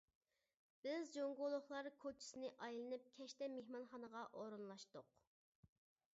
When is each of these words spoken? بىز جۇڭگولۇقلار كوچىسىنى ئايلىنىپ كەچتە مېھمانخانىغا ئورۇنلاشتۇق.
بىز 0.85 1.11
جۇڭگولۇقلار 1.15 1.89
كوچىسىنى 2.05 2.51
ئايلىنىپ 2.69 3.07
كەچتە 3.21 3.51
مېھمانخانىغا 3.59 4.27
ئورۇنلاشتۇق. 4.41 5.15